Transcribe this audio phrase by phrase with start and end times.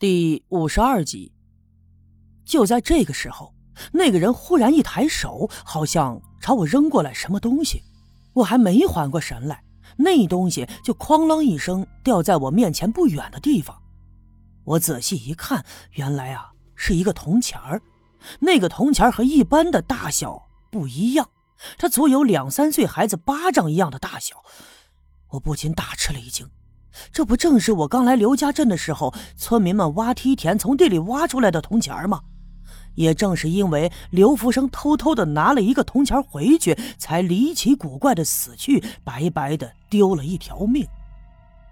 [0.00, 1.30] 第五十二集。
[2.46, 3.54] 就在这个时候，
[3.92, 7.82] 那个人忽然一抬手，好像朝我扔过来什么东西。
[8.32, 9.62] 我还没缓过神来，
[9.98, 13.78] 那东西就哐啷一声掉在我面前不远的地方。
[14.64, 17.82] 我仔细一看，原来啊是一个铜钱儿。
[18.38, 21.28] 那个铜钱和一般的大小不一样，
[21.76, 24.42] 它足有两三岁孩子巴掌一样的大小。
[25.28, 26.48] 我不禁大吃了一惊。
[27.12, 32.20] 这不正是我刚来刘家镇的时候，村民们挖梯田从地里挖出来的铜钱吗？
[32.96, 40.86] 也正是因为刘福生偷偷的拿了一个铜钱回去，才离奇古怪的死去，白白的丢了一条命。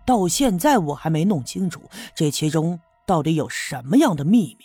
[0.06, 1.82] 到现在我还没弄清楚
[2.14, 4.64] 这其中到底有什么样的秘密。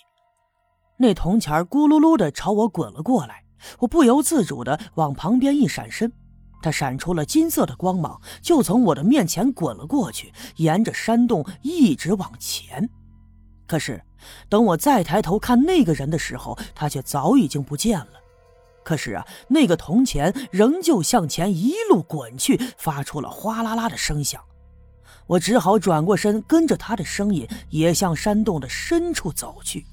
[0.97, 3.43] 那铜钱咕噜噜的朝我滚了过来，
[3.79, 6.13] 我不由自主的往旁边一闪身。
[6.63, 12.89] 它闪出了金色的光芒，就从我的面前滚了过去，沿着山洞一直往前。
[13.67, 14.01] 可是，
[14.47, 18.13] 等我再抬头看那个人的时候，他却早已经不见了。
[18.81, 24.41] 可是啊，那个铜钱仍旧向前一路滚去，发出了哗啦啦的声响。
[25.27, 29.85] 我只好转过身，跟着他的声音也向山洞的深处走去。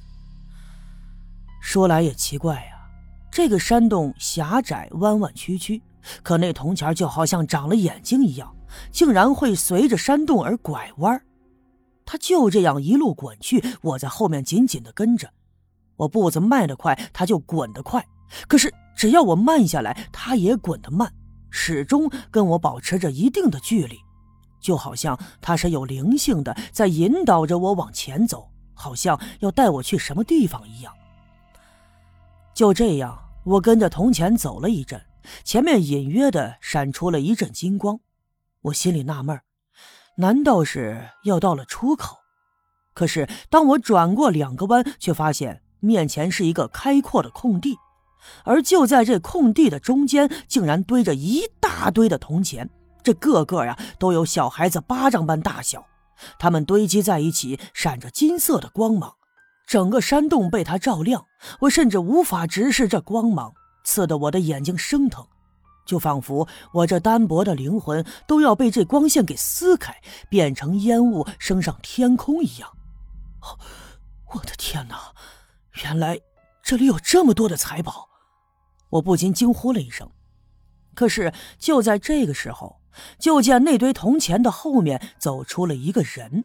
[1.61, 2.89] 说来也奇怪呀，
[3.31, 5.83] 这个山洞狭窄、弯弯曲曲。
[6.23, 8.55] 可那铜钱就好像长了眼睛一样，
[8.91, 11.21] 竟然会随着山洞而拐弯。
[12.05, 15.31] 他就这样一路滚去，我在后面紧紧的跟着。
[15.97, 18.05] 我步子迈得快，他就滚得快。
[18.49, 21.13] 可是只要我慢下来，他也滚得慢，
[21.51, 23.97] 始终跟我保持着一定的距离，
[24.61, 30.93] 就好像他是有灵性的，在引导着我往前走，好像要带我去什么地方一样。
[32.55, 35.01] 就这样，我跟着铜钱走了一阵。
[35.45, 38.01] 前面隐约的闪出了一阵金光，
[38.63, 39.41] 我心里纳闷
[40.17, 42.19] 难道是要到了出口？
[42.93, 47.79] 可是当我转过两个弯，却发现面前是一个开阔的空地，
[48.45, 52.69] 而就在这空地的中间，竟然堆着一大堆的铜钱，
[53.03, 55.87] 这个个呀都有小孩子巴掌般大小，
[56.39, 59.15] 它们堆积在一起，闪着金色的光芒，
[59.67, 61.25] 整个山洞被它照亮，
[61.61, 63.55] 我甚至无法直视这光芒。
[63.85, 65.27] 刺得我的眼睛生疼，
[65.87, 69.95] 就仿佛我这单薄的灵魂都要被这光线给撕开，
[70.29, 72.71] 变成烟雾升上天空一样。
[74.35, 75.13] 我的天哪！
[75.83, 76.21] 原来
[76.63, 78.09] 这里有这么多的财宝，
[78.91, 80.11] 我不禁惊呼了一声。
[80.95, 82.81] 可是就在这个时候，
[83.19, 86.45] 就见那堆铜钱的后面走出了一个人，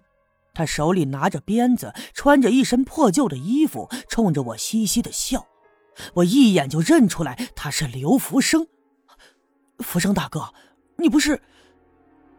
[0.53, 5.45] 他手里拿着鞭子，穿着一身破旧的衣服，冲着我嘻嘻的笑。
[6.15, 8.67] 我一眼就认出来他是刘福生，
[9.79, 10.53] 福生大哥，
[10.97, 11.41] 你不是？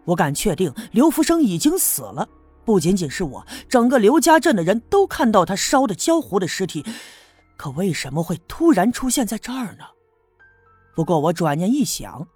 [0.05, 2.28] 我敢确定刘福生已经死了，
[2.65, 6.84] 不仅仅是我，整个刘家镇的人都看到他烧的焦糊的尸体，
[7.56, 9.84] 可为什么会突然出现在这儿呢？
[10.95, 12.28] 不过我转念一想，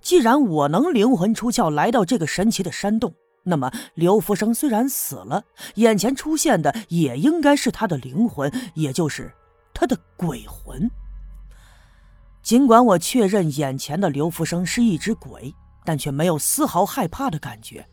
[0.00, 5.44] 既然我能灵魂出窍来到这个神奇的山洞，那么刘福生虽然死了，
[5.74, 9.32] 眼前出现的也应该是他的灵魂，也就是。
[9.78, 10.90] 他的鬼魂。
[12.42, 17.86] 尽管我确认眼前的刘福生是一只鬼，但却没有丝毫害怕的感觉。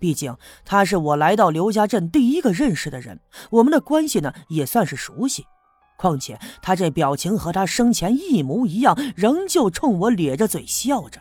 [0.00, 3.20] 毕竟他是我来到刘家镇第一个认识的人，
[3.50, 5.46] 我们的关系呢也算是熟悉。
[5.96, 11.20] 况且他这表情和他生前一模一样，仍旧冲我咧着嘴笑着。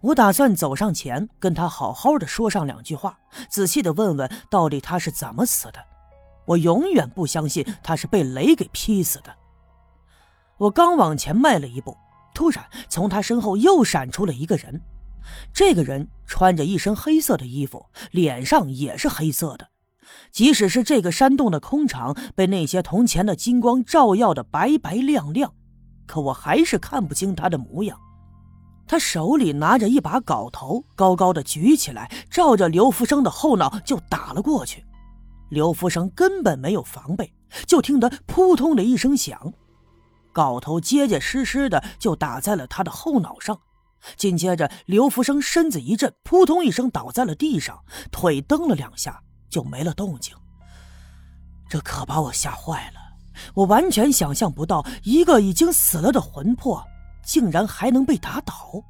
[0.00, 3.18] 我打算走上前跟他好好的说上两句话，
[3.50, 5.89] 仔细的问问到底他是怎么死的。
[6.50, 9.32] 我永远不相信他是被雷给劈死的。
[10.58, 11.96] 我刚往前迈了一步，
[12.34, 14.80] 突然从他身后又闪出了一个人。
[15.52, 19.68] 这个人穿着一身黑色的衣服，脸上也是黑色的。
[20.32, 25.54] 即使是这个山洞的空场被那些铜钱的金光照耀的白白亮亮，
[26.06, 27.96] 可我还是看不清他的模样。
[28.88, 34.84] 他手里拿着一把镐头，高高的举起来，照着刘福生的后脑就打了过去。
[35.50, 37.34] 刘福生根本没有防备，
[37.66, 39.52] 就听得扑通的一声响，
[40.32, 43.60] 镐头结结实实的就打在了他的后脑上。
[44.16, 47.78] 紧接着，刘福生身子一震，扑通一声倒在了地上，
[48.10, 50.34] 腿蹬了两下就没了动静。
[51.68, 53.00] 这可把我吓坏了，
[53.54, 56.82] 我完全想象不到一个已经死了的魂魄，
[57.22, 58.82] 竟然还能被打倒。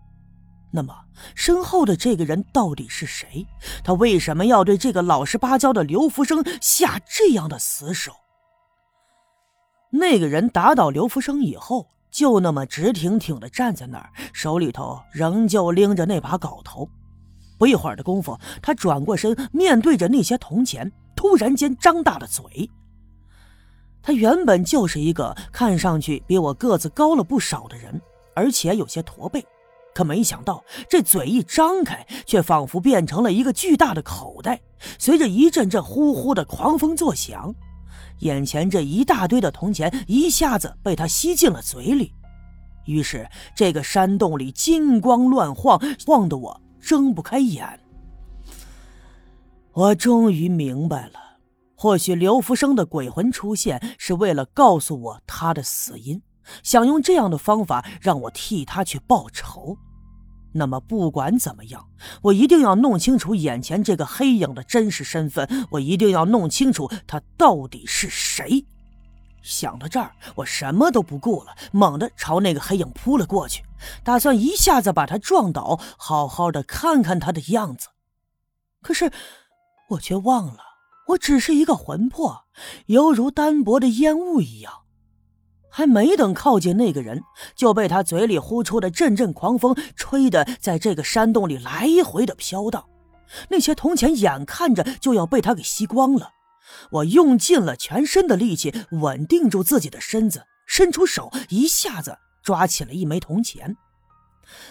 [0.73, 0.95] 那么，
[1.35, 3.47] 身后的这个人到底是谁？
[3.83, 8.13] 他为什么要对这个老实巴交的刘福生下这样的死手？
[9.91, 16.89] 那个人打倒刘福生以后，就那么直挺挺的站在那儿，手里头仍旧拎着那把镐头。
[17.59, 22.71] 不一会儿的功夫，他转过身，面对着那些铜钱，突然间张大了嘴。
[24.01, 28.01] 他原本就是一个看上去比我个子高了不少的人，
[28.35, 29.45] 而且有些驼背，
[29.95, 34.61] 可没想到这嘴一张开，却仿佛变成了一个巨大的口袋，
[34.99, 37.55] 随着一阵阵呼呼的狂风作响，
[38.21, 42.13] 眼前这一大堆的铜钱一下子被他吸进了嘴里。
[42.87, 47.79] 于是这个山洞里金光乱晃，晃得我睁不开眼。
[49.73, 51.13] 我终于明白了。
[51.77, 56.21] 或许刘福生的鬼魂出现是为了告诉我他的死因，
[56.63, 59.77] 想用这样的方法让我替他去报仇。
[60.53, 61.87] 那么不管怎么样，
[62.23, 68.67] 我一定要弄清楚眼前这个黑影的真实身份，我一定要弄清楚他到底是谁。
[69.43, 73.63] 想到这儿，我什么都不顾了，猛地朝那个黑影扑了过去，
[74.03, 77.89] 打算一下子把他撞倒，好好的看看他的样子。
[78.83, 79.11] 可是，
[79.91, 80.59] 我却忘了。
[81.09, 82.45] 我只是一个魂魄，
[82.87, 84.80] 犹如单薄的烟雾一样。
[85.71, 87.23] 还没等靠近那个人，
[87.55, 92.85] 就被他嘴里呼出的阵阵狂风吹得在这个山洞里来回的飘荡。
[93.49, 96.33] 那些铜钱眼看着就要被他给吸光了。
[96.91, 103.77] 我用尽了全身的力气稳定住自己的身子，伸出手一下子抓起了一枚铜钱。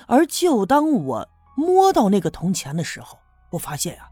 [0.07, 3.17] 而就当我摸到那个铜钱的时候，
[3.51, 4.09] 我发现呀。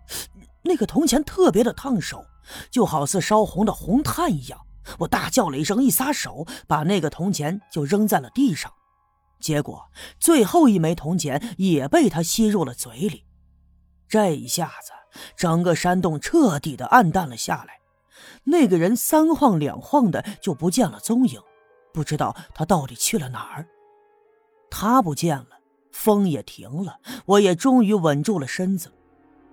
[0.63, 2.25] 那个铜钱特别的烫手，
[2.69, 4.59] 就好似烧红的红炭一样。
[4.99, 8.71] 我大叫了一声，一撒手，把那个铜钱就扔在了地上。
[9.39, 13.23] 结果最后一枚铜钱也被他吸入了嘴里。
[14.07, 14.91] 这一下子，
[15.35, 17.79] 整个山洞彻底的暗淡了下来。
[18.45, 21.39] 那个人三晃两晃的就不见了踪影，
[21.93, 23.67] 不知道他到底去了哪儿。
[24.71, 25.59] 他不见了，
[25.91, 28.91] 风也停了，我也终于稳住了身子。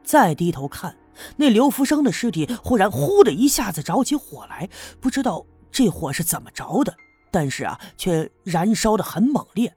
[0.02, 0.96] 再低头看。
[1.36, 4.68] 那刘福生的尸体忽然“呼”的一下子着起火来，
[5.00, 6.94] 不知道这火是怎么着的，
[7.30, 9.74] 但是啊，却燃烧的很猛烈，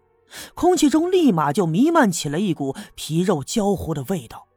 [0.53, 4.47] 空气中立马就弥漫起了一股皮肉焦糊的味道。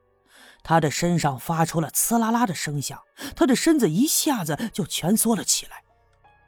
[0.62, 3.00] 他的身上发出了“呲啦啦”的声响，
[3.34, 5.82] 他的身子一下子就蜷缩了起来。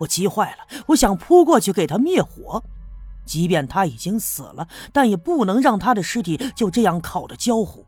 [0.00, 2.62] 我急坏了，我想扑过去给他灭火，
[3.24, 7.86] 即便他已经死了，但也不能让他的尸体就这样烤得焦糊。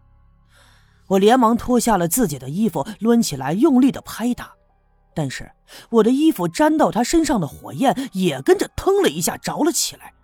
[1.09, 4.53] 我连忙脱下了自己的衣服，抡起来用力的拍打，
[5.15, 5.53] 但是
[5.91, 10.15] 我的衣服沾到他身上的火焰也跟着腾了一下着了起来，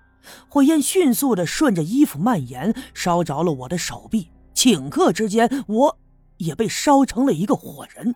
[0.48, 4.30] 火焰迅速的顺着衣服蔓延，烧着了我的手臂。
[4.54, 5.98] 顷刻之间，我
[6.38, 8.14] 也被烧成了一个火人。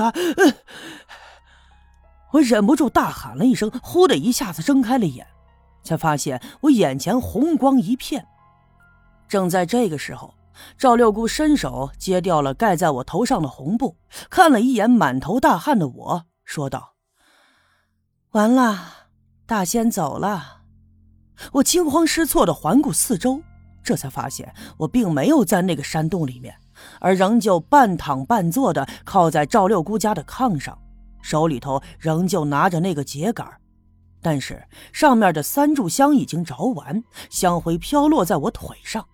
[0.00, 0.12] 啊！
[2.32, 5.26] 我忍不住大喊了一声，忽的一下子睁开了眼，
[5.82, 8.26] 才发现我眼前红光一片。
[9.28, 10.34] 正在这个时候。
[10.78, 13.96] 赵六姑伸手揭掉了盖在我头上的红布，
[14.30, 16.94] 看了一眼满头大汗的我，说道
[18.32, 19.08] ：“完了，
[19.46, 20.62] 大仙走了。”
[21.52, 23.42] 我惊慌失措的环顾四周，
[23.82, 26.54] 这才发现我并没有在那个山洞里面，
[26.98, 30.78] 而仍旧半躺半坐的靠在赵六姑家的炕上，
[31.20, 33.46] 手里头仍旧拿着那个秸秆
[34.22, 39.06] 但是上面的三炷香已经着完，香灰飘落在我腿上。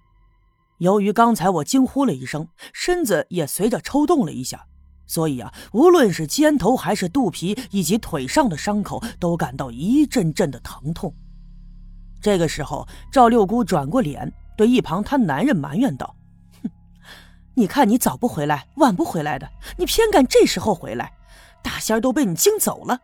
[0.82, 4.66] 由于刚才我惊呼了一声，身子也随着抽动了一下，
[5.06, 11.14] 所以啊，无论是肩头还是肚皮以及腿上的伤口，都感到一阵阵的疼痛。
[12.20, 16.16] 这个时候，赵六姑转过脸，对一旁她男人埋怨道
[16.64, 16.70] ：“哼，
[17.54, 19.48] 你看你早不回来，晚不回来的，
[19.78, 21.12] 你偏赶这时候回来，
[21.62, 22.98] 大仙都被你惊走了。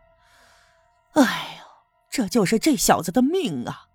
[1.13, 1.23] 哎
[1.57, 1.63] 呦，
[2.09, 3.85] 这就是这小子的命啊！”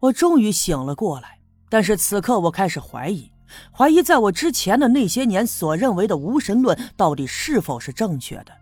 [0.00, 1.41] 我终于醒了过来。
[1.72, 3.32] 但是此刻我开始怀疑，
[3.74, 8.52] 怀疑在我之前的那些年所认为的无神论到底是否是正确的，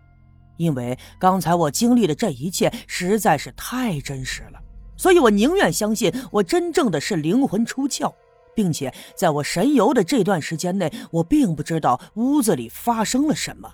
[0.55, 4.61] 因为刚才我经历的这一切实在是太真实了，
[4.95, 8.13] 所以我宁愿相信我真正的是灵魂出窍，
[8.55, 13.69] 并且在我神游的这段时间内，我并不知道屋子里发生了什么。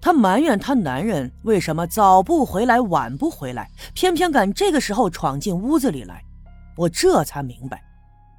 [0.00, 6.20] 她埋怨她男人为什么早不回来，晚不回来，偏偏赶这个时候闯进屋子里来，
[6.76, 7.80] 我这才明白。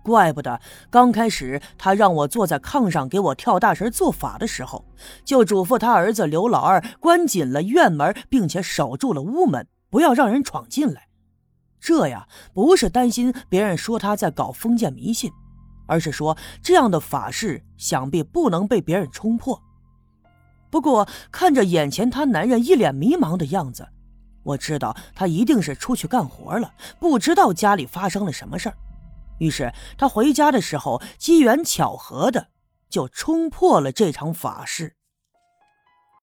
[0.04, 4.86] 怪不得刚开始他让我坐在炕上给我跳大神做法的时候，
[5.26, 11.08] 就嘱咐他儿子刘老二关紧了院门，并且守住了屋门，不要让人闯进来。
[11.80, 15.32] 这呀，不是担心别人说他在搞封建迷信，
[15.88, 19.62] 而是说这样的法事想必不能被别人冲破。
[20.70, 23.88] 不过看着眼前他男人一脸迷茫的样子，
[24.44, 28.76] 我知道他一定是出去干活了，不知道家里发生了什么事儿。
[29.44, 32.48] 于是他回家的时候，机缘巧合的
[32.90, 34.96] 就冲破了这场法事。